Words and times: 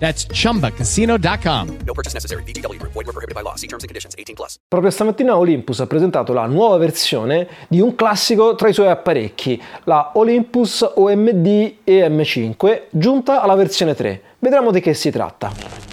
That's 0.00 0.26
chumbacasino.com. 0.26 1.76
No 1.84 1.92
purchase 1.92 2.14
necessary. 2.14 2.42
Group. 2.42 2.92
Void 2.92 3.06
were 3.06 3.12
prohibited 3.12 3.34
by 3.34 3.42
law. 3.42 3.54
See 3.54 3.68
terms 3.68 3.84
and 3.84 3.88
conditions. 3.88 4.14
18 4.16 4.34
plus. 4.34 4.58
Proprio 4.66 4.90
stamattina 4.90 5.36
Olympus 5.36 5.80
ha 5.80 5.86
presentato 5.86 6.32
la 6.32 6.46
nuova 6.46 6.78
versione 6.78 7.46
di 7.68 7.80
un 7.80 7.94
classico 7.94 8.54
tra 8.54 8.68
i 8.68 8.72
suoi 8.72 8.88
apparecchi, 8.88 9.62
la 9.84 10.12
Olympus 10.14 10.80
OMD 10.94 11.74
EM5, 11.86 12.82
giunta 12.90 13.42
alla 13.42 13.54
versione 13.54 13.94
3. 13.94 14.22
Vedremo 14.38 14.70
di 14.70 14.80
che 14.80 14.94
si 14.94 15.10
tratta. 15.10 15.89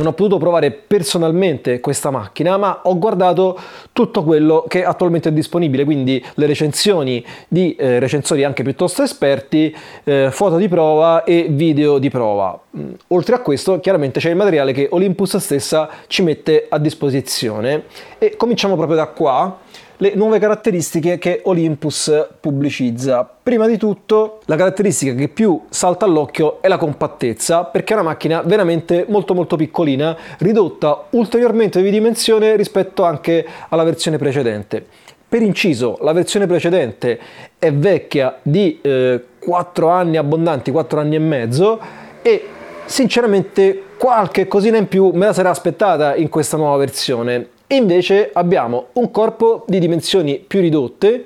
Non 0.00 0.08
ho 0.08 0.12
potuto 0.14 0.38
provare 0.38 0.70
personalmente 0.70 1.78
questa 1.80 2.10
macchina, 2.10 2.56
ma 2.56 2.80
ho 2.84 2.98
guardato 2.98 3.58
tutto 3.92 4.24
quello 4.24 4.64
che 4.66 4.82
attualmente 4.82 5.28
è 5.28 5.32
disponibile, 5.32 5.84
quindi 5.84 6.24
le 6.36 6.46
recensioni 6.46 7.22
di 7.46 7.74
eh, 7.74 7.98
recensori 7.98 8.42
anche 8.42 8.62
piuttosto 8.62 9.02
esperti, 9.02 9.76
eh, 10.04 10.28
foto 10.30 10.56
di 10.56 10.68
prova 10.68 11.22
e 11.24 11.48
video 11.50 11.98
di 11.98 12.08
prova. 12.08 12.58
Mm, 12.78 12.92
oltre 13.08 13.34
a 13.34 13.40
questo, 13.40 13.78
chiaramente 13.80 14.20
c'è 14.20 14.30
il 14.30 14.36
materiale 14.36 14.72
che 14.72 14.88
Olympus 14.90 15.36
stessa 15.36 15.90
ci 16.06 16.22
mette 16.22 16.64
a 16.70 16.78
disposizione 16.78 17.82
e 18.16 18.36
cominciamo 18.36 18.76
proprio 18.76 18.96
da 18.96 19.06
qua 19.08 19.58
le 20.02 20.14
nuove 20.14 20.38
caratteristiche 20.38 21.18
che 21.18 21.42
Olympus 21.44 22.28
pubblicizza. 22.40 23.28
Prima 23.42 23.66
di 23.66 23.76
tutto, 23.76 24.40
la 24.46 24.56
caratteristica 24.56 25.12
che 25.12 25.28
più 25.28 25.64
salta 25.68 26.06
all'occhio 26.06 26.62
è 26.62 26.68
la 26.68 26.78
compattezza, 26.78 27.64
perché 27.64 27.92
è 27.92 27.96
una 27.96 28.08
macchina 28.08 28.40
veramente 28.40 29.04
molto 29.08 29.34
molto 29.34 29.56
piccolina, 29.56 30.16
ridotta 30.38 31.04
ulteriormente 31.10 31.82
di 31.82 31.90
dimensione 31.90 32.56
rispetto 32.56 33.04
anche 33.04 33.46
alla 33.68 33.84
versione 33.84 34.16
precedente. 34.16 34.82
Per 35.28 35.42
inciso, 35.42 35.98
la 36.00 36.12
versione 36.12 36.46
precedente 36.46 37.20
è 37.58 37.70
vecchia 37.70 38.38
di 38.40 38.78
eh, 38.80 39.22
4 39.38 39.88
anni 39.90 40.16
abbondanti, 40.16 40.70
4 40.70 40.98
anni 40.98 41.16
e 41.16 41.20
mezzo 41.20 41.78
e 42.22 42.46
sinceramente 42.86 43.82
qualche 43.98 44.48
cosina 44.48 44.78
in 44.78 44.88
più 44.88 45.10
me 45.12 45.26
la 45.26 45.34
sarei 45.34 45.52
aspettata 45.52 46.16
in 46.16 46.30
questa 46.30 46.56
nuova 46.56 46.78
versione 46.78 47.58
invece 47.70 48.30
abbiamo 48.32 48.86
un 48.94 49.10
corpo 49.10 49.64
di 49.66 49.78
dimensioni 49.78 50.38
più 50.38 50.60
ridotte, 50.60 51.24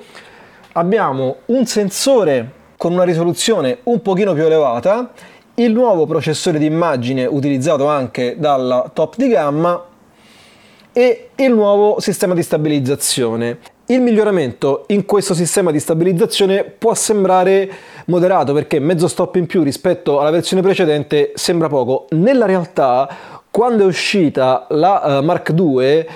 abbiamo 0.72 1.36
un 1.46 1.66
sensore 1.66 2.62
con 2.76 2.92
una 2.92 3.04
risoluzione 3.04 3.78
un 3.84 4.02
pochino 4.02 4.34
più 4.34 4.44
elevata, 4.44 5.12
il 5.54 5.72
nuovo 5.72 6.04
processore 6.04 6.58
di 6.58 6.66
immagine 6.66 7.26
utilizzato 7.26 7.86
anche 7.86 8.36
dalla 8.38 8.90
top 8.92 9.16
di 9.16 9.28
gamma 9.28 9.82
e 10.92 11.30
il 11.36 11.52
nuovo 11.52 12.00
sistema 12.00 12.34
di 12.34 12.42
stabilizzazione. 12.42 13.58
Il 13.86 14.00
miglioramento 14.00 14.84
in 14.88 15.04
questo 15.04 15.34
sistema 15.34 15.70
di 15.70 15.78
stabilizzazione 15.78 16.64
può 16.64 16.94
sembrare 16.94 17.70
moderato 18.06 18.52
perché 18.52 18.78
mezzo 18.78 19.08
stop 19.08 19.36
in 19.36 19.46
più 19.46 19.62
rispetto 19.62 20.20
alla 20.20 20.30
versione 20.30 20.62
precedente 20.62 21.32
sembra 21.34 21.68
poco. 21.68 22.06
Nella 22.10 22.46
realtà, 22.46 23.08
quando 23.50 23.84
è 23.84 23.86
uscita 23.86 24.66
la 24.70 25.20
uh, 25.20 25.24
Mark 25.24 25.52
II, 25.56 26.06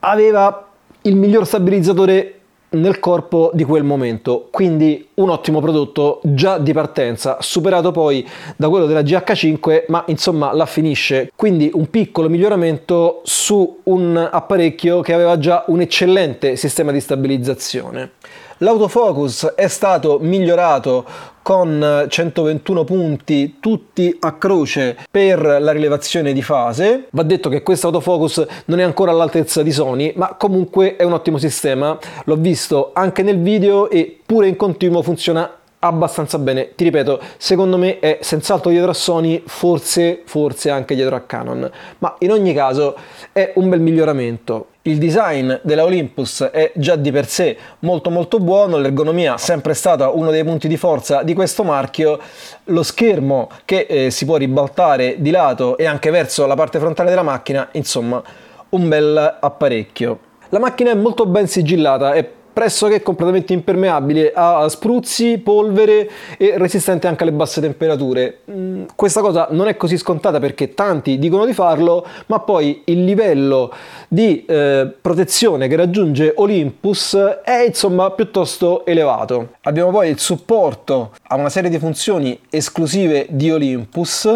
aveva 0.00 0.66
il 1.02 1.16
miglior 1.16 1.46
stabilizzatore 1.46 2.34
nel 2.70 2.98
corpo 2.98 3.50
di 3.54 3.64
quel 3.64 3.82
momento, 3.82 4.48
quindi 4.50 5.08
un 5.14 5.30
ottimo 5.30 5.60
prodotto 5.60 6.20
già 6.22 6.58
di 6.58 6.72
partenza, 6.72 7.38
superato 7.40 7.92
poi 7.92 8.26
da 8.56 8.68
quello 8.68 8.84
della 8.84 9.00
GH5, 9.00 9.84
ma 9.88 10.04
insomma 10.08 10.52
la 10.52 10.66
finisce, 10.66 11.32
quindi 11.34 11.70
un 11.72 11.88
piccolo 11.88 12.28
miglioramento 12.28 13.20
su 13.24 13.80
un 13.84 14.28
apparecchio 14.30 15.00
che 15.00 15.14
aveva 15.14 15.38
già 15.38 15.64
un 15.68 15.80
eccellente 15.80 16.56
sistema 16.56 16.92
di 16.92 17.00
stabilizzazione. 17.00 18.12
L'autofocus 18.58 19.52
è 19.54 19.68
stato 19.68 20.18
migliorato 20.20 21.04
con 21.48 22.06
121 22.10 22.84
punti 22.84 23.56
tutti 23.58 24.14
a 24.20 24.34
croce 24.34 24.98
per 25.10 25.40
la 25.40 25.72
rilevazione 25.72 26.34
di 26.34 26.42
fase. 26.42 27.06
Va 27.12 27.22
detto 27.22 27.48
che 27.48 27.62
questo 27.62 27.86
autofocus 27.86 28.46
non 28.66 28.80
è 28.80 28.82
ancora 28.82 29.12
all'altezza 29.12 29.62
di 29.62 29.72
Sony, 29.72 30.12
ma 30.14 30.34
comunque 30.34 30.96
è 30.96 31.04
un 31.04 31.14
ottimo 31.14 31.38
sistema. 31.38 31.98
L'ho 32.24 32.36
visto 32.36 32.90
anche 32.92 33.22
nel 33.22 33.40
video 33.40 33.88
e 33.88 34.18
pure 34.26 34.46
in 34.46 34.56
continuo 34.56 35.00
funziona 35.00 35.50
abbastanza 35.78 36.38
bene. 36.38 36.74
Ti 36.74 36.84
ripeto, 36.84 37.18
secondo 37.38 37.78
me 37.78 37.98
è 37.98 38.18
senz'altro 38.20 38.70
dietro 38.70 38.90
a 38.90 38.94
Sony, 38.94 39.42
forse, 39.46 40.20
forse 40.26 40.68
anche 40.68 40.94
dietro 40.94 41.16
a 41.16 41.20
Canon, 41.20 41.70
ma 42.00 42.14
in 42.18 42.30
ogni 42.30 42.52
caso 42.52 42.94
è 43.32 43.52
un 43.54 43.70
bel 43.70 43.80
miglioramento. 43.80 44.66
Il 44.88 44.96
design 44.96 45.52
della 45.60 45.84
Olympus 45.84 46.48
è 46.50 46.72
già 46.74 46.96
di 46.96 47.12
per 47.12 47.26
sé 47.26 47.54
molto 47.80 48.08
molto 48.08 48.38
buono, 48.38 48.78
l'ergonomia 48.78 49.34
è 49.34 49.38
sempre 49.38 49.74
stata 49.74 50.08
uno 50.08 50.30
dei 50.30 50.42
punti 50.44 50.66
di 50.66 50.78
forza 50.78 51.22
di 51.22 51.34
questo 51.34 51.62
marchio, 51.62 52.18
lo 52.64 52.82
schermo 52.82 53.50
che 53.66 53.80
eh, 53.86 54.10
si 54.10 54.24
può 54.24 54.36
ribaltare 54.36 55.16
di 55.18 55.30
lato 55.30 55.76
e 55.76 55.84
anche 55.84 56.08
verso 56.08 56.46
la 56.46 56.54
parte 56.54 56.78
frontale 56.78 57.10
della 57.10 57.22
macchina, 57.22 57.68
insomma 57.72 58.22
un 58.70 58.88
bel 58.88 59.36
apparecchio. 59.40 60.20
La 60.48 60.58
macchina 60.58 60.90
è 60.92 60.94
molto 60.94 61.26
ben 61.26 61.46
sigillata, 61.46 62.14
è 62.14 62.26
pressoché 62.58 63.02
completamente 63.02 63.52
impermeabile 63.52 64.32
a 64.34 64.68
spruzzi, 64.68 65.38
polvere 65.38 66.10
e 66.36 66.58
resistente 66.58 67.06
anche 67.06 67.22
alle 67.22 67.30
basse 67.30 67.60
temperature. 67.60 68.40
Mm, 68.50 68.86
questa 68.96 69.20
cosa 69.20 69.46
non 69.52 69.68
è 69.68 69.76
così 69.76 69.96
scontata 69.96 70.40
perché 70.40 70.74
tanti 70.74 71.20
dicono 71.20 71.46
di 71.46 71.52
farlo, 71.52 72.04
ma 72.26 72.40
poi 72.40 72.82
il 72.86 73.04
livello 73.04 73.72
di 74.08 74.44
eh, 74.44 74.92
protezione 75.00 75.68
che 75.68 75.76
raggiunge 75.76 76.32
Olympus 76.34 77.14
è 77.44 77.62
insomma 77.64 78.10
piuttosto 78.10 78.84
elevato. 78.84 79.50
Abbiamo 79.62 79.92
poi 79.92 80.10
il 80.10 80.18
supporto 80.18 81.12
a 81.28 81.36
una 81.36 81.50
serie 81.50 81.70
di 81.70 81.78
funzioni 81.78 82.40
esclusive 82.50 83.26
di 83.30 83.52
Olympus. 83.52 84.28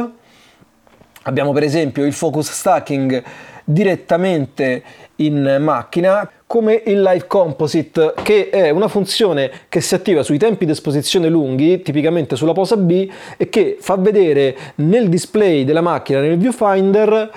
Abbiamo 1.24 1.52
per 1.52 1.64
esempio 1.64 2.04
il 2.04 2.12
focus 2.12 2.52
stacking 2.52 3.20
direttamente 3.64 4.82
in 5.16 5.58
macchina 5.60 6.28
come 6.52 6.82
il 6.84 7.00
Live 7.00 7.26
Composite, 7.28 8.12
che 8.22 8.50
è 8.50 8.68
una 8.68 8.86
funzione 8.86 9.50
che 9.70 9.80
si 9.80 9.94
attiva 9.94 10.22
sui 10.22 10.36
tempi 10.36 10.66
di 10.66 10.72
esposizione 10.72 11.30
lunghi, 11.30 11.80
tipicamente 11.80 12.36
sulla 12.36 12.52
posa 12.52 12.76
B, 12.76 13.08
e 13.38 13.48
che 13.48 13.78
fa 13.80 13.96
vedere 13.96 14.54
nel 14.74 15.08
display 15.08 15.64
della 15.64 15.80
macchina, 15.80 16.20
nel 16.20 16.36
viewfinder, 16.36 17.30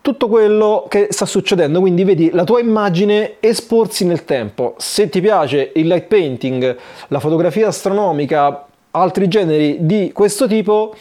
tutto 0.00 0.26
quello 0.26 0.86
che 0.88 1.06
sta 1.10 1.26
succedendo, 1.26 1.78
quindi 1.78 2.02
vedi 2.02 2.30
la 2.32 2.42
tua 2.42 2.58
immagine 2.58 3.34
esporsi 3.38 4.04
nel 4.04 4.24
tempo. 4.24 4.74
Se 4.78 5.08
ti 5.08 5.20
piace 5.20 5.70
il 5.76 5.86
light 5.86 6.06
painting, 6.08 6.76
la 7.06 7.20
fotografia 7.20 7.68
astronomica, 7.68 8.66
altri 8.90 9.28
generi 9.28 9.76
di 9.86 10.10
questo 10.12 10.48
tipo, 10.48 10.92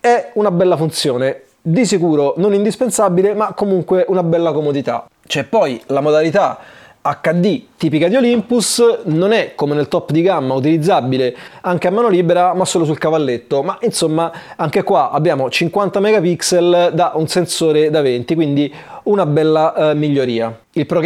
è 0.00 0.32
una 0.34 0.50
bella 0.50 0.76
funzione 0.76 1.42
di 1.62 1.86
sicuro 1.86 2.34
non 2.38 2.52
indispensabile, 2.52 3.32
ma 3.32 3.52
comunque 3.52 4.06
una 4.08 4.24
bella 4.24 4.50
comodità. 4.50 5.06
C'è 5.24 5.44
poi 5.44 5.80
la 5.86 6.00
modalità 6.00 6.58
HD 7.02 7.62
tipica 7.76 8.06
di 8.06 8.14
Olympus 8.14 9.00
non 9.06 9.32
è 9.32 9.56
come 9.56 9.74
nel 9.74 9.88
top 9.88 10.12
di 10.12 10.22
gamma 10.22 10.54
utilizzabile 10.54 11.36
anche 11.62 11.88
a 11.88 11.90
mano 11.90 12.08
libera 12.08 12.54
ma 12.54 12.64
solo 12.64 12.84
sul 12.84 12.98
cavalletto. 12.98 13.62
Ma 13.62 13.76
insomma 13.80 14.32
anche 14.56 14.82
qua 14.84 15.10
abbiamo 15.10 15.50
50 15.50 15.98
megapixel 15.98 16.92
da 16.94 17.12
un 17.14 17.26
sensore 17.26 17.90
da 17.90 18.00
20 18.02 18.34
quindi 18.34 18.72
una 19.04 19.26
bella 19.26 19.90
eh, 19.90 19.94
miglioria. 19.94 20.56
Il 20.72 20.86
Pro 20.86 21.00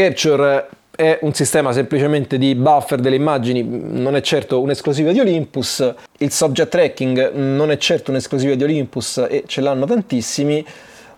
è 0.96 1.18
un 1.22 1.34
sistema 1.34 1.72
semplicemente 1.72 2.38
di 2.38 2.54
buffer 2.54 2.98
delle 3.00 3.16
immagini, 3.16 3.62
non 3.62 4.16
è 4.16 4.22
certo 4.22 4.62
un'esclusiva 4.62 5.12
di 5.12 5.20
Olympus, 5.20 5.94
il 6.18 6.30
subject 6.30 6.70
tracking 6.70 7.32
non 7.34 7.70
è 7.70 7.76
certo 7.76 8.10
un'esclusiva 8.10 8.54
di 8.54 8.64
Olympus 8.64 9.18
e 9.28 9.44
ce 9.46 9.60
l'hanno 9.60 9.84
tantissimi, 9.84 10.64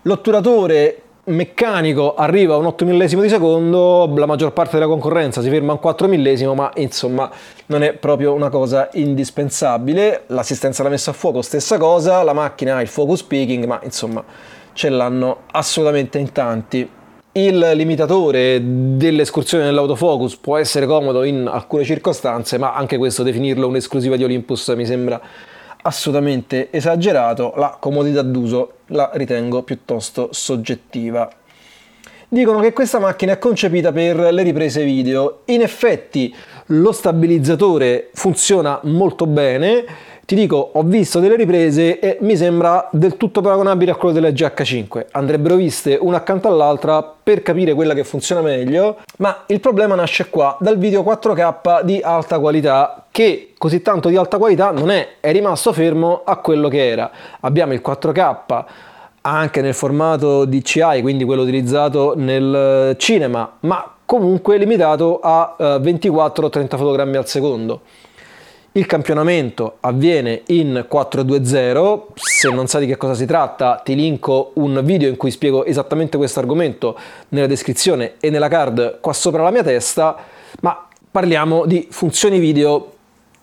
l'otturatore 0.01 1.03
meccanico 1.29 2.15
arriva 2.15 2.55
a 2.55 2.57
un 2.57 2.65
8 2.65 2.85
millesimo 2.85 3.21
di 3.21 3.29
secondo, 3.29 4.11
la 4.15 4.25
maggior 4.25 4.51
parte 4.51 4.73
della 4.73 4.87
concorrenza 4.87 5.41
si 5.41 5.49
ferma 5.49 5.71
a 5.71 5.75
un 5.75 5.79
4 5.79 6.07
millesimo, 6.07 6.53
ma 6.53 6.71
insomma 6.75 7.29
non 7.67 7.83
è 7.83 7.93
proprio 7.93 8.33
una 8.33 8.49
cosa 8.49 8.89
indispensabile. 8.93 10.23
L'assistenza 10.27 10.81
alla 10.81 10.91
messa 10.91 11.11
a 11.11 11.13
fuoco 11.13 11.41
stessa 11.41 11.77
cosa, 11.77 12.23
la 12.23 12.33
macchina 12.33 12.75
ha 12.75 12.81
il 12.81 12.87
focus 12.87 13.23
peaking, 13.23 13.65
ma 13.65 13.79
insomma 13.83 14.23
ce 14.73 14.89
l'hanno 14.89 15.41
assolutamente 15.51 16.17
in 16.17 16.31
tanti. 16.31 16.89
Il 17.31 17.71
limitatore 17.75 18.59
dell'escursione 18.61 19.63
nell'autofocus 19.63 20.37
può 20.37 20.57
essere 20.57 20.87
comodo 20.87 21.23
in 21.23 21.47
alcune 21.47 21.83
circostanze, 21.83 22.57
ma 22.57 22.73
anche 22.73 22.97
questo 22.97 23.23
definirlo 23.23 23.67
un'esclusiva 23.67 24.15
di 24.15 24.23
Olympus 24.23 24.67
mi 24.69 24.85
sembra 24.85 25.21
assolutamente 25.81 26.69
esagerato, 26.71 27.53
la 27.55 27.77
comodità 27.79 28.21
d'uso 28.21 28.73
la 28.87 29.09
ritengo 29.13 29.63
piuttosto 29.63 30.29
soggettiva. 30.31 31.29
Dicono 32.27 32.59
che 32.59 32.73
questa 32.73 32.99
macchina 32.99 33.33
è 33.33 33.39
concepita 33.39 33.91
per 33.91 34.17
le 34.31 34.43
riprese 34.43 34.83
video. 34.83 35.41
In 35.45 35.61
effetti 35.61 36.33
lo 36.67 36.91
stabilizzatore 36.91 38.09
funziona 38.13 38.79
molto 38.83 39.25
bene. 39.25 39.83
Ti 40.29 40.35
dico, 40.35 40.69
ho 40.73 40.83
visto 40.83 41.19
delle 41.19 41.35
riprese 41.35 41.97
e 41.97 42.17
mi 42.21 42.37
sembra 42.37 42.87
del 42.91 43.17
tutto 43.17 43.41
paragonabile 43.41 43.89
a 43.89 43.95
quello 43.95 44.13
della 44.13 44.29
GH5. 44.29 45.07
Andrebbero 45.13 45.55
viste 45.55 45.97
una 45.99 46.17
accanto 46.17 46.47
all'altra 46.47 47.01
per 47.01 47.41
capire 47.41 47.73
quella 47.73 47.95
che 47.95 48.03
funziona 48.03 48.41
meglio, 48.41 48.97
ma 49.17 49.45
il 49.47 49.59
problema 49.59 49.95
nasce 49.95 50.29
qua, 50.29 50.55
dal 50.59 50.77
video 50.77 51.01
4K 51.01 51.81
di 51.81 51.99
alta 52.03 52.37
qualità 52.37 53.05
che 53.09 53.53
così 53.57 53.81
tanto 53.81 54.07
di 54.09 54.17
alta 54.17 54.37
qualità 54.37 54.69
non 54.69 54.91
è, 54.91 55.15
è 55.19 55.31
rimasto 55.31 55.73
fermo 55.73 56.21
a 56.23 56.35
quello 56.35 56.67
che 56.67 56.87
era. 56.87 57.09
Abbiamo 57.39 57.73
il 57.73 57.81
4K 57.83 58.65
anche 59.21 59.61
nel 59.61 59.73
formato 59.73 60.45
DCI, 60.45 61.01
quindi 61.01 61.23
quello 61.23 61.41
utilizzato 61.41 62.13
nel 62.15 62.95
cinema, 62.99 63.53
ma 63.61 63.95
comunque 64.05 64.57
limitato 64.57 65.21
a 65.23 65.55
24-30 65.59 66.53
eh, 66.53 66.67
fotogrammi 66.77 67.17
al 67.17 67.25
secondo. 67.25 67.81
Il 68.73 68.85
campionamento 68.85 69.77
avviene 69.79 70.43
in 70.47 70.85
4.2.0, 70.87 72.01
se 72.13 72.51
non 72.51 72.67
sai 72.67 72.81
di 72.81 72.87
che 72.87 72.97
cosa 72.97 73.15
si 73.15 73.25
tratta 73.25 73.81
ti 73.83 73.95
linko 73.95 74.51
un 74.55 74.81
video 74.83 75.09
in 75.09 75.17
cui 75.17 75.31
spiego 75.31 75.65
esattamente 75.65 76.17
questo 76.17 76.39
argomento 76.39 76.95
nella 77.29 77.47
descrizione 77.47 78.13
e 78.19 78.29
nella 78.29 78.47
card 78.47 78.99
qua 78.99 79.11
sopra 79.11 79.41
la 79.41 79.49
mia 79.49 79.63
testa, 79.63 80.15
ma 80.61 80.87
parliamo 81.09 81.65
di 81.65 81.87
funzioni 81.89 82.37
video. 82.37 82.91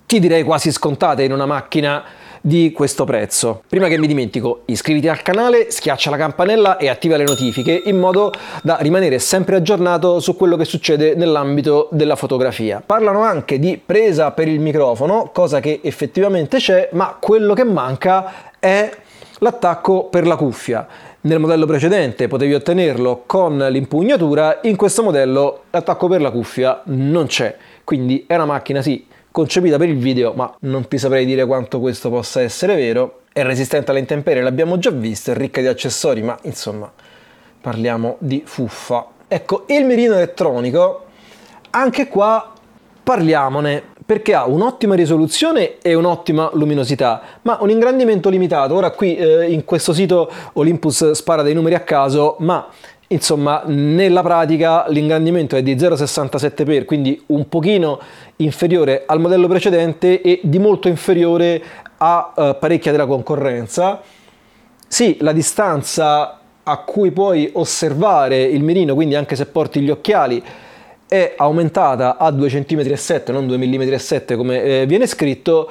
Ti 0.06 0.20
direi 0.20 0.44
quasi 0.44 0.70
scontate 0.70 1.24
in 1.24 1.32
una 1.32 1.46
macchina 1.46 2.04
di 2.40 2.72
questo 2.72 3.04
prezzo. 3.04 3.62
Prima 3.68 3.88
che 3.88 3.98
mi 3.98 4.06
dimentico, 4.06 4.62
iscriviti 4.66 5.08
al 5.08 5.22
canale, 5.22 5.70
schiaccia 5.70 6.10
la 6.10 6.16
campanella 6.16 6.76
e 6.76 6.88
attiva 6.88 7.16
le 7.16 7.24
notifiche 7.24 7.82
in 7.84 7.98
modo 7.98 8.32
da 8.62 8.78
rimanere 8.80 9.18
sempre 9.18 9.56
aggiornato 9.56 10.20
su 10.20 10.36
quello 10.36 10.56
che 10.56 10.64
succede 10.64 11.14
nell'ambito 11.14 11.88
della 11.90 12.16
fotografia. 12.16 12.82
Parlano 12.84 13.22
anche 13.22 13.58
di 13.58 13.80
presa 13.84 14.30
per 14.32 14.48
il 14.48 14.60
microfono, 14.60 15.30
cosa 15.32 15.60
che 15.60 15.80
effettivamente 15.82 16.58
c'è, 16.58 16.90
ma 16.92 17.16
quello 17.20 17.54
che 17.54 17.64
manca 17.64 18.52
è 18.58 18.90
l'attacco 19.38 20.04
per 20.04 20.26
la 20.26 20.36
cuffia. 20.36 20.86
Nel 21.22 21.40
modello 21.40 21.66
precedente 21.66 22.28
potevi 22.28 22.54
ottenerlo 22.54 23.24
con 23.26 23.58
l'impugnatura, 23.58 24.60
in 24.62 24.76
questo 24.76 25.02
modello 25.02 25.62
l'attacco 25.70 26.06
per 26.06 26.20
la 26.20 26.30
cuffia 26.30 26.82
non 26.84 27.26
c'è. 27.26 27.56
Quindi 27.82 28.24
è 28.26 28.34
una 28.34 28.44
macchina 28.44 28.82
sì 28.82 29.06
concepita 29.36 29.76
per 29.76 29.90
il 29.90 29.98
video, 29.98 30.32
ma 30.32 30.50
non 30.60 30.88
ti 30.88 30.96
saprei 30.96 31.26
dire 31.26 31.44
quanto 31.44 31.78
questo 31.78 32.08
possa 32.08 32.40
essere 32.40 32.74
vero. 32.74 33.20
È 33.34 33.42
resistente 33.42 33.90
alle 33.90 34.00
intemperie, 34.00 34.40
l'abbiamo 34.40 34.78
già 34.78 34.88
visto, 34.88 35.30
è 35.30 35.34
ricca 35.34 35.60
di 35.60 35.66
accessori, 35.66 36.22
ma 36.22 36.38
insomma, 36.44 36.90
parliamo 37.60 38.16
di 38.18 38.42
fuffa. 38.46 39.06
Ecco, 39.28 39.64
il 39.66 39.84
mirino 39.84 40.14
elettronico, 40.14 41.04
anche 41.68 42.08
qua 42.08 42.54
parliamone, 43.02 43.82
perché 44.06 44.32
ha 44.32 44.46
un'ottima 44.46 44.94
risoluzione 44.94 45.80
e 45.82 45.92
un'ottima 45.92 46.48
luminosità, 46.54 47.20
ma 47.42 47.58
un 47.60 47.68
ingrandimento 47.68 48.30
limitato. 48.30 48.74
Ora 48.74 48.90
qui 48.92 49.16
eh, 49.16 49.52
in 49.52 49.66
questo 49.66 49.92
sito 49.92 50.30
Olympus 50.54 51.10
spara 51.10 51.42
dei 51.42 51.52
numeri 51.52 51.74
a 51.74 51.80
caso, 51.80 52.36
ma 52.38 52.68
Insomma, 53.08 53.62
nella 53.66 54.22
pratica 54.22 54.86
l'ingrandimento 54.88 55.54
è 55.54 55.62
di 55.62 55.76
0,67x, 55.76 56.84
quindi 56.84 57.22
un 57.26 57.48
pochino 57.48 58.00
inferiore 58.36 59.04
al 59.06 59.20
modello 59.20 59.46
precedente 59.46 60.20
e 60.20 60.40
di 60.42 60.58
molto 60.58 60.88
inferiore 60.88 61.62
a 61.98 62.32
uh, 62.34 62.58
parecchia 62.58 62.90
della 62.90 63.06
concorrenza. 63.06 64.00
Sì, 64.88 65.18
la 65.20 65.32
distanza 65.32 66.40
a 66.64 66.78
cui 66.78 67.12
puoi 67.12 67.48
osservare 67.52 68.42
il 68.42 68.64
mirino, 68.64 68.94
quindi 68.94 69.14
anche 69.14 69.36
se 69.36 69.46
porti 69.46 69.80
gli 69.80 69.90
occhiali, 69.90 70.42
è 71.06 71.34
aumentata 71.36 72.16
a 72.16 72.30
2,7 72.30 73.22
cm, 73.22 73.32
non 73.32 73.46
2,7 73.46 74.32
mm 74.32 74.36
come 74.36 74.62
eh, 74.62 74.86
viene 74.86 75.06
scritto, 75.06 75.70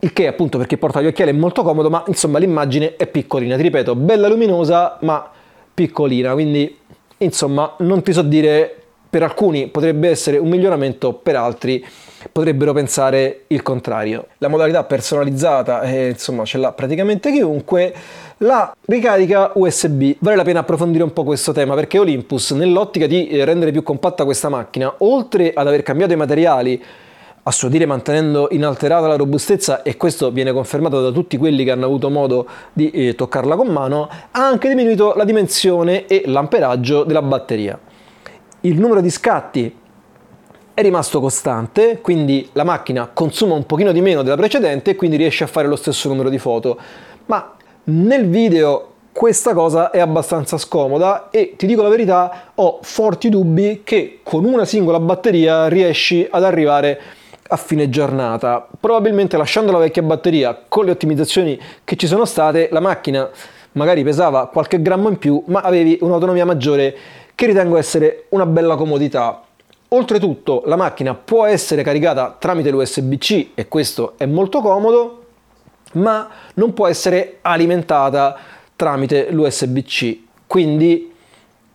il 0.00 0.12
che 0.12 0.26
appunto 0.26 0.58
perché 0.58 0.76
porta 0.76 1.00
gli 1.00 1.06
occhiali 1.06 1.30
è 1.30 1.34
molto 1.34 1.62
comodo, 1.62 1.88
ma 1.88 2.02
insomma 2.08 2.40
l'immagine 2.40 2.96
è 2.96 3.06
piccolina, 3.06 3.54
ti 3.54 3.62
ripeto, 3.62 3.94
bella 3.94 4.26
luminosa, 4.26 4.98
ma 5.02 5.30
piccolina, 5.78 6.32
quindi 6.32 6.76
insomma 7.18 7.76
non 7.78 8.02
ti 8.02 8.12
so 8.12 8.22
dire, 8.22 8.74
per 9.08 9.22
alcuni 9.22 9.68
potrebbe 9.68 10.08
essere 10.08 10.36
un 10.36 10.48
miglioramento, 10.48 11.12
per 11.12 11.36
altri 11.36 11.86
potrebbero 12.32 12.72
pensare 12.72 13.44
il 13.46 13.62
contrario. 13.62 14.26
La 14.38 14.48
modalità 14.48 14.82
personalizzata, 14.82 15.82
eh, 15.82 16.08
insomma, 16.08 16.44
ce 16.44 16.58
l'ha 16.58 16.72
praticamente 16.72 17.30
chiunque. 17.30 17.94
La 18.38 18.74
ricarica 18.86 19.52
USB, 19.54 20.14
vale 20.18 20.34
la 20.34 20.42
pena 20.42 20.60
approfondire 20.60 21.04
un 21.04 21.12
po' 21.12 21.22
questo 21.22 21.52
tema 21.52 21.76
perché 21.76 22.00
Olympus, 22.00 22.50
nell'ottica 22.50 23.06
di 23.06 23.28
eh, 23.28 23.44
rendere 23.44 23.70
più 23.70 23.84
compatta 23.84 24.24
questa 24.24 24.48
macchina, 24.48 24.92
oltre 24.98 25.52
ad 25.54 25.68
aver 25.68 25.84
cambiato 25.84 26.12
i 26.12 26.16
materiali 26.16 26.82
a 27.48 27.50
suo 27.50 27.70
dire 27.70 27.86
mantenendo 27.86 28.48
inalterata 28.50 29.06
la 29.06 29.16
robustezza 29.16 29.80
e 29.82 29.96
questo 29.96 30.30
viene 30.30 30.52
confermato 30.52 31.00
da 31.00 31.10
tutti 31.10 31.38
quelli 31.38 31.64
che 31.64 31.70
hanno 31.70 31.86
avuto 31.86 32.10
modo 32.10 32.46
di 32.74 32.90
eh, 32.90 33.14
toccarla 33.14 33.56
con 33.56 33.68
mano, 33.68 34.06
ha 34.30 34.46
anche 34.46 34.68
diminuito 34.68 35.14
la 35.16 35.24
dimensione 35.24 36.04
e 36.04 36.24
l'amperaggio 36.26 37.04
della 37.04 37.22
batteria. 37.22 37.78
Il 38.60 38.78
numero 38.78 39.00
di 39.00 39.08
scatti 39.08 39.74
è 40.74 40.82
rimasto 40.82 41.20
costante, 41.20 42.00
quindi 42.02 42.50
la 42.52 42.64
macchina 42.64 43.08
consuma 43.10 43.54
un 43.54 43.64
pochino 43.64 43.92
di 43.92 44.02
meno 44.02 44.22
della 44.22 44.36
precedente 44.36 44.90
e 44.90 44.96
quindi 44.96 45.16
riesce 45.16 45.44
a 45.44 45.46
fare 45.46 45.68
lo 45.68 45.76
stesso 45.76 46.08
numero 46.08 46.28
di 46.28 46.38
foto, 46.38 46.78
ma 47.26 47.56
nel 47.84 48.28
video 48.28 48.92
questa 49.10 49.54
cosa 49.54 49.90
è 49.90 50.00
abbastanza 50.00 50.58
scomoda 50.58 51.30
e 51.30 51.54
ti 51.56 51.66
dico 51.66 51.80
la 51.80 51.88
verità, 51.88 52.52
ho 52.54 52.78
forti 52.82 53.30
dubbi 53.30 53.80
che 53.84 54.20
con 54.22 54.44
una 54.44 54.66
singola 54.66 55.00
batteria 55.00 55.66
riesci 55.66 56.28
ad 56.30 56.44
arrivare 56.44 57.00
a 57.48 57.56
fine 57.56 57.88
giornata. 57.88 58.66
Probabilmente 58.78 59.36
lasciando 59.36 59.72
la 59.72 59.78
vecchia 59.78 60.02
batteria 60.02 60.58
con 60.68 60.84
le 60.84 60.92
ottimizzazioni 60.92 61.58
che 61.84 61.96
ci 61.96 62.06
sono 62.06 62.24
state, 62.24 62.68
la 62.70 62.80
macchina 62.80 63.28
magari 63.72 64.02
pesava 64.02 64.46
qualche 64.48 64.80
grammo 64.80 65.08
in 65.08 65.18
più, 65.18 65.42
ma 65.46 65.60
avevi 65.60 65.98
un'autonomia 66.00 66.44
maggiore 66.44 66.96
che 67.34 67.46
ritengo 67.46 67.76
essere 67.76 68.24
una 68.30 68.46
bella 68.46 68.76
comodità. 68.76 69.42
Oltretutto 69.90 70.62
la 70.66 70.76
macchina 70.76 71.14
può 71.14 71.46
essere 71.46 71.82
caricata 71.82 72.36
tramite 72.38 72.70
l'USB-C 72.70 73.50
e 73.54 73.68
questo 73.68 74.14
è 74.16 74.26
molto 74.26 74.60
comodo, 74.60 75.24
ma 75.92 76.28
non 76.54 76.74
può 76.74 76.86
essere 76.86 77.38
alimentata 77.40 78.36
tramite 78.76 79.30
l'USB-C. 79.30 80.18
Quindi 80.46 81.12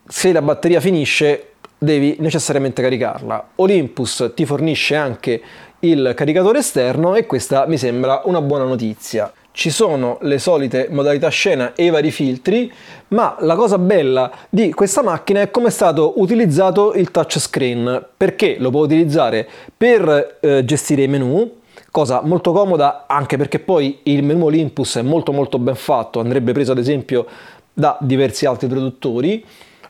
se 0.05 0.31
la 0.31 0.41
batteria 0.41 0.79
finisce 0.79 1.52
devi 1.83 2.15
necessariamente 2.19 2.81
caricarla. 2.81 3.49
Olympus 3.55 4.31
ti 4.33 4.45
fornisce 4.45 4.95
anche 4.95 5.41
il 5.79 6.13
caricatore 6.15 6.59
esterno 6.59 7.15
e 7.15 7.25
questa 7.25 7.65
mi 7.67 7.77
sembra 7.77 8.21
una 8.25 8.41
buona 8.41 8.63
notizia. 8.63 9.31
Ci 9.51 9.69
sono 9.69 10.17
le 10.21 10.39
solite 10.39 10.87
modalità 10.89 11.27
scena 11.27 11.73
e 11.75 11.85
i 11.85 11.89
vari 11.89 12.09
filtri, 12.09 12.71
ma 13.09 13.35
la 13.41 13.55
cosa 13.55 13.77
bella 13.77 14.31
di 14.49 14.73
questa 14.73 15.03
macchina 15.03 15.41
è 15.41 15.51
come 15.51 15.67
è 15.67 15.71
stato 15.71 16.13
utilizzato 16.21 16.93
il 16.93 17.11
touchscreen, 17.11 18.07
perché 18.17 18.55
lo 18.57 18.71
può 18.71 18.81
utilizzare 18.81 19.47
per 19.75 20.37
eh, 20.39 20.65
gestire 20.65 21.03
i 21.03 21.07
menu, 21.07 21.59
cosa 21.91 22.21
molto 22.23 22.51
comoda 22.51 23.05
anche 23.07 23.37
perché 23.37 23.59
poi 23.59 23.99
il 24.03 24.23
menu 24.23 24.45
Olympus 24.45 24.95
è 24.95 25.01
molto 25.03 25.31
molto 25.31 25.59
ben 25.59 25.75
fatto, 25.75 26.19
andrebbe 26.19 26.53
preso 26.53 26.71
ad 26.71 26.79
esempio 26.79 27.27
da 27.71 27.95
diversi 27.99 28.47
altri 28.47 28.67
produttori, 28.67 29.45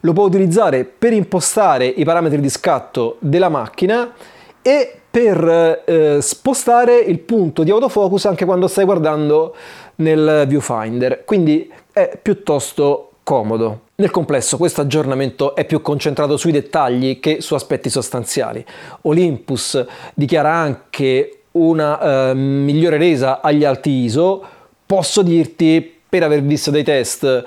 lo 0.05 0.13
può 0.13 0.25
utilizzare 0.25 0.83
per 0.83 1.13
impostare 1.13 1.85
i 1.85 2.03
parametri 2.03 2.41
di 2.41 2.49
scatto 2.49 3.17
della 3.19 3.49
macchina 3.49 4.13
e 4.61 4.97
per 5.09 5.83
eh, 5.85 6.17
spostare 6.21 6.97
il 6.97 7.19
punto 7.19 7.63
di 7.63 7.71
autofocus 7.71 8.25
anche 8.25 8.45
quando 8.45 8.67
stai 8.67 8.85
guardando 8.85 9.55
nel 9.95 10.45
viewfinder, 10.47 11.23
quindi 11.23 11.71
è 11.91 12.17
piuttosto 12.21 13.11
comodo. 13.23 13.81
Nel 13.95 14.09
complesso 14.09 14.57
questo 14.57 14.81
aggiornamento 14.81 15.55
è 15.55 15.65
più 15.65 15.81
concentrato 15.81 16.35
sui 16.35 16.51
dettagli 16.51 17.19
che 17.19 17.41
su 17.41 17.53
aspetti 17.53 17.89
sostanziali. 17.89 18.65
Olympus 19.01 19.85
dichiara 20.13 20.51
anche 20.51 21.43
una 21.51 22.31
eh, 22.31 22.33
migliore 22.33 22.97
resa 22.97 23.39
agli 23.41 23.63
alti 23.63 23.91
ISO. 23.91 24.43
Posso 24.85 25.21
dirti, 25.21 25.99
per 26.09 26.23
aver 26.23 26.41
visto 26.41 26.71
dei 26.71 26.83
test 26.83 27.43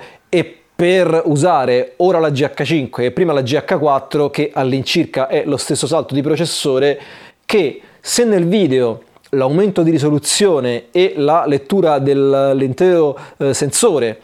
per 0.77 1.23
usare 1.25 1.93
ora 1.97 2.19
la 2.19 2.29
GH5 2.29 3.01
e 3.01 3.11
prima 3.11 3.33
la 3.33 3.41
GH4, 3.41 4.29
che 4.29 4.51
all'incirca 4.53 5.25
è 5.25 5.41
lo 5.43 5.57
stesso 5.57 5.87
salto 5.87 6.13
di 6.13 6.21
processore, 6.21 7.01
che 7.45 7.81
se 7.99 8.25
nel 8.25 8.45
video 8.45 9.01
l'aumento 9.29 9.81
di 9.81 9.89
risoluzione 9.89 10.85
e 10.91 11.15
la 11.17 11.45
lettura 11.47 11.97
dell'intero 11.97 13.17
eh, 13.37 13.55
sensore 13.55 14.19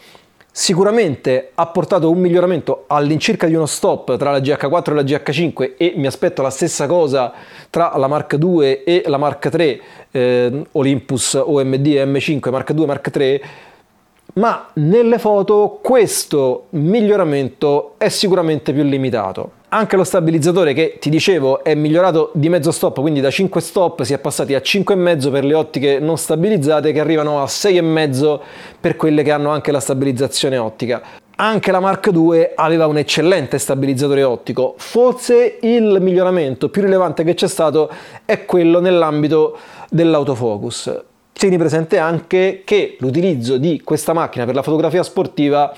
sicuramente 0.52 1.50
ha 1.56 1.66
portato 1.66 2.12
un 2.12 2.20
miglioramento 2.20 2.84
all'incirca 2.86 3.48
di 3.48 3.56
uno 3.56 3.66
stop 3.66 4.16
tra 4.18 4.30
la 4.30 4.38
GH4 4.38 4.92
e 4.92 4.94
la 4.94 5.02
GH5 5.02 5.72
e 5.76 5.94
mi 5.96 6.06
aspetto 6.06 6.44
la 6.44 6.52
stessa 6.52 6.86
cosa 6.86 7.34
tra 7.72 7.94
la 7.98 8.06
Mark 8.06 8.38
II 8.40 8.84
e 8.84 9.04
la 9.08 9.18
Mark 9.18 9.50
III 9.52 9.82
eh, 10.12 10.64
Olympus 10.74 11.34
OMD 11.34 11.88
M5 11.88 12.52
Mark 12.52 12.70
II 12.70 12.86
Mark 12.86 13.12
III 13.16 13.42
ma 14.34 14.70
nelle 14.74 15.20
foto 15.20 15.80
questo 15.82 16.66
miglioramento 16.72 17.94
è 17.98 18.10
sicuramente 18.10 18.74
più 18.74 18.84
limitato. 18.84 19.62
Anche 19.70 19.96
lo 19.96 20.04
stabilizzatore 20.04 20.74
che 20.74 20.98
ti 21.00 21.10
dicevo 21.10 21.64
è 21.64 21.74
migliorato 21.74 22.32
di 22.34 22.50
mezzo 22.50 22.72
stop, 22.72 23.00
quindi 23.00 23.22
da 23.22 23.32
5 23.32 23.60
stop 23.60 24.02
si 24.04 24.14
è 24.14 24.20
passati 24.20 24.54
a 24.54 24.60
5,5 24.60 25.32
per 25.32 25.44
le 25.44 25.54
ottiche 25.56 26.00
non 26.00 26.18
stabilizzate 26.18 26.92
che 26.92 27.00
arrivano 27.00 27.42
a 27.42 27.46
6,5 27.46 28.40
per 28.80 28.96
quelle 28.96 29.24
che 29.24 29.32
hanno 29.32 29.50
anche 29.50 29.72
la 29.72 29.80
stabilizzazione 29.80 30.58
ottica. 30.58 31.02
Anche 31.36 31.72
la 31.72 31.80
Mark 31.80 32.12
II 32.14 32.52
aveva 32.56 32.86
un 32.86 32.98
eccellente 32.98 33.58
stabilizzatore 33.58 34.24
ottico, 34.24 34.76
forse 34.78 35.58
il 35.62 35.98
miglioramento 36.00 36.70
più 36.70 36.84
rilevante 36.84 37.24
che 37.24 37.34
c'è 37.34 37.48
stato 37.48 37.90
è 38.26 38.46
quello 38.46 38.80
nell'ambito 38.80 39.58
dell'autofocus 39.90 41.12
tieni 41.34 41.58
presente 41.58 41.98
anche 41.98 42.62
che 42.64 42.96
l'utilizzo 43.00 43.58
di 43.58 43.82
questa 43.84 44.14
macchina 44.14 44.46
per 44.46 44.56
la 44.56 44.62
fotografia 44.62 45.04
sportiva 45.04 45.76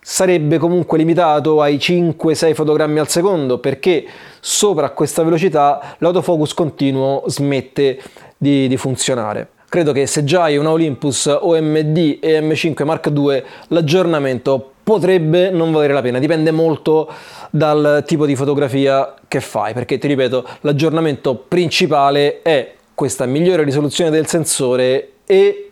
sarebbe 0.00 0.58
comunque 0.58 0.98
limitato 0.98 1.60
ai 1.60 1.76
5-6 1.76 2.54
fotogrammi 2.54 2.98
al 2.98 3.08
secondo 3.08 3.58
perché 3.58 4.04
sopra 4.40 4.90
questa 4.90 5.22
velocità 5.22 5.96
l'autofocus 5.98 6.54
continuo 6.54 7.24
smette 7.26 8.00
di, 8.36 8.68
di 8.68 8.76
funzionare. 8.76 9.48
Credo 9.68 9.90
che 9.90 10.06
se 10.06 10.22
già 10.22 10.44
hai 10.44 10.56
un 10.56 10.66
Olympus 10.66 11.26
OMD 11.26 12.18
e 12.20 12.40
M5 12.40 12.84
Mark 12.84 13.10
II 13.12 13.42
l'aggiornamento 13.68 14.70
potrebbe 14.84 15.50
non 15.50 15.72
valere 15.72 15.92
la 15.92 16.02
pena, 16.02 16.20
dipende 16.20 16.52
molto 16.52 17.10
dal 17.50 18.04
tipo 18.06 18.26
di 18.26 18.36
fotografia 18.36 19.12
che 19.26 19.40
fai, 19.40 19.72
perché 19.72 19.98
ti 19.98 20.06
ripeto, 20.06 20.46
l'aggiornamento 20.60 21.34
principale 21.34 22.42
è 22.42 22.74
questa 22.96 23.26
migliore 23.26 23.62
risoluzione 23.62 24.08
del 24.08 24.26
sensore 24.26 25.10
e 25.26 25.70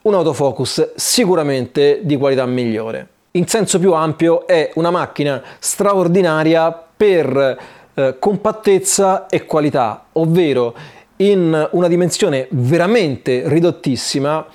un 0.00 0.14
autofocus 0.14 0.94
sicuramente 0.94 2.00
di 2.02 2.16
qualità 2.16 2.46
migliore. 2.46 3.08
In 3.32 3.46
senso 3.46 3.78
più 3.78 3.92
ampio 3.92 4.46
è 4.46 4.70
una 4.76 4.90
macchina 4.90 5.42
straordinaria 5.58 6.72
per 6.72 7.58
eh, 7.92 8.16
compattezza 8.18 9.26
e 9.26 9.44
qualità, 9.44 10.06
ovvero 10.12 10.74
in 11.16 11.68
una 11.72 11.88
dimensione 11.88 12.46
veramente 12.50 13.42
ridottissima 13.46 14.46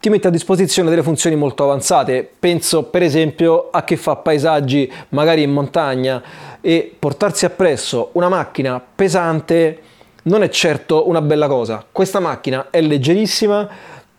ti 0.00 0.08
mette 0.08 0.28
a 0.28 0.30
disposizione 0.30 0.88
delle 0.88 1.02
funzioni 1.02 1.36
molto 1.36 1.64
avanzate. 1.64 2.28
Penso 2.38 2.84
per 2.84 3.02
esempio 3.02 3.68
a 3.70 3.84
chi 3.84 3.96
fa 3.96 4.16
paesaggi 4.16 4.90
magari 5.10 5.42
in 5.42 5.52
montagna 5.52 6.22
e 6.62 6.92
portarsi 6.98 7.44
appresso 7.44 8.08
una 8.12 8.30
macchina 8.30 8.80
pesante 8.80 9.90
non 10.22 10.42
è 10.42 10.48
certo 10.48 11.08
una 11.08 11.20
bella 11.20 11.48
cosa. 11.48 11.84
Questa 11.90 12.20
macchina 12.20 12.68
è 12.70 12.80
leggerissima, 12.80 13.68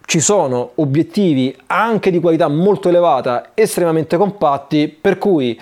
ci 0.06 0.20
sono 0.20 0.72
obiettivi 0.76 1.56
anche 1.68 2.12
di 2.12 2.20
qualità 2.20 2.48
molto 2.48 2.90
elevata, 2.90 3.52
estremamente 3.54 4.18
compatti, 4.18 4.88
per 4.88 5.18
cui 5.18 5.60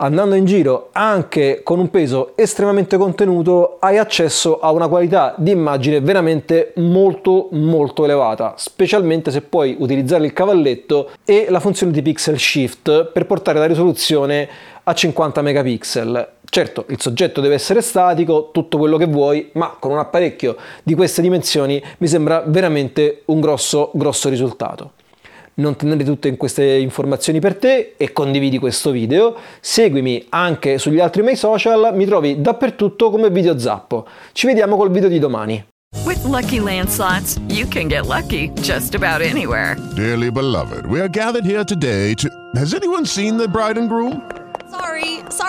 andando 0.00 0.34
in 0.34 0.44
giro 0.44 0.90
anche 0.92 1.62
con 1.64 1.78
un 1.78 1.90
peso 1.90 2.32
estremamente 2.36 2.96
contenuto 2.96 3.78
hai 3.80 3.98
accesso 3.98 4.60
a 4.60 4.70
una 4.70 4.86
qualità 4.86 5.34
di 5.36 5.50
immagine 5.50 6.00
veramente 6.00 6.72
molto 6.76 7.48
molto 7.50 8.04
elevata 8.04 8.54
specialmente 8.56 9.32
se 9.32 9.40
puoi 9.40 9.74
utilizzare 9.78 10.24
il 10.24 10.32
cavalletto 10.32 11.10
e 11.24 11.46
la 11.48 11.58
funzione 11.58 11.90
di 11.90 12.02
pixel 12.02 12.38
shift 12.38 13.06
per 13.06 13.26
portare 13.26 13.58
la 13.58 13.66
risoluzione 13.66 14.48
a 14.84 14.94
50 14.94 15.42
megapixel 15.42 16.28
Certo, 16.50 16.86
il 16.88 17.00
soggetto 17.00 17.40
deve 17.40 17.54
essere 17.54 17.82
statico, 17.82 18.50
tutto 18.52 18.78
quello 18.78 18.96
che 18.96 19.06
vuoi, 19.06 19.50
ma 19.52 19.76
con 19.78 19.92
un 19.92 19.98
apparecchio 19.98 20.56
di 20.82 20.94
queste 20.94 21.20
dimensioni 21.20 21.82
mi 21.98 22.06
sembra 22.06 22.42
veramente 22.46 23.22
un 23.26 23.40
grosso, 23.40 23.90
grosso 23.94 24.28
risultato. 24.28 24.92
Non 25.54 25.76
tenere 25.76 26.04
tutte 26.04 26.34
queste 26.36 26.64
informazioni 26.64 27.40
per 27.40 27.56
te 27.56 27.94
e 27.96 28.12
condividi 28.12 28.58
questo 28.58 28.90
video. 28.90 29.36
Seguimi 29.60 30.24
anche 30.30 30.78
sugli 30.78 31.00
altri 31.00 31.22
miei 31.22 31.36
social, 31.36 31.90
mi 31.94 32.06
trovi 32.06 32.40
dappertutto 32.40 33.10
come 33.10 33.28
video 33.28 33.58
zappo. 33.58 34.06
Ci 34.32 34.46
vediamo 34.46 34.76
col 34.76 34.90
video 34.90 35.08
di 35.08 35.18
domani. 35.18 35.66
With 36.04 36.22
lucky 36.24 36.60
landslots, 36.60 37.40
you 37.48 37.66
can 37.68 37.88
get 37.88 38.06
lucky 38.06 38.52
just 38.60 38.94
about 38.94 39.20
anywhere. 39.20 39.76
Dearly 39.96 40.30
beloved, 40.30 40.86
we 40.86 41.00
are 41.00 41.08
gathered 41.08 41.44
here 41.44 41.64
today 41.64 42.14
to. 42.14 42.28
Has 42.54 42.72
anyone 42.72 43.04
seen 43.04 43.36
the 43.36 43.48
bride 43.48 43.78
and 43.78 43.88
groom? 43.88 44.22